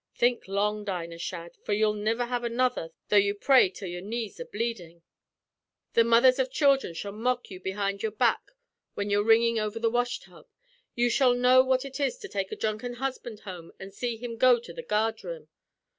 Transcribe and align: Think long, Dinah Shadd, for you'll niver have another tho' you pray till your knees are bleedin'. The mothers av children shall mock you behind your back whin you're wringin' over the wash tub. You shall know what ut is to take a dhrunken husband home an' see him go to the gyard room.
Think 0.15 0.47
long, 0.47 0.83
Dinah 0.83 1.19
Shadd, 1.19 1.57
for 1.63 1.73
you'll 1.73 1.93
niver 1.93 2.25
have 2.25 2.43
another 2.43 2.89
tho' 3.09 3.17
you 3.17 3.35
pray 3.35 3.69
till 3.69 3.87
your 3.87 4.01
knees 4.01 4.39
are 4.39 4.45
bleedin'. 4.45 5.03
The 5.93 6.03
mothers 6.03 6.39
av 6.39 6.49
children 6.49 6.95
shall 6.95 7.11
mock 7.11 7.51
you 7.51 7.59
behind 7.59 8.01
your 8.01 8.11
back 8.11 8.53
whin 8.95 9.11
you're 9.11 9.21
wringin' 9.23 9.59
over 9.59 9.77
the 9.77 9.91
wash 9.91 10.19
tub. 10.19 10.47
You 10.95 11.11
shall 11.11 11.35
know 11.35 11.61
what 11.63 11.85
ut 11.85 11.99
is 11.99 12.17
to 12.17 12.27
take 12.27 12.51
a 12.51 12.55
dhrunken 12.55 12.95
husband 12.95 13.41
home 13.41 13.73
an' 13.79 13.91
see 13.91 14.17
him 14.17 14.37
go 14.37 14.59
to 14.59 14.73
the 14.73 14.81
gyard 14.81 15.23
room. 15.23 15.49